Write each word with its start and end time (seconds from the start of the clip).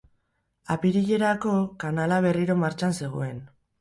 Apirilerako, 0.75 1.53
kanala 1.85 2.21
berriro 2.27 2.57
martxan 2.63 2.97
zegoen. 3.03 3.37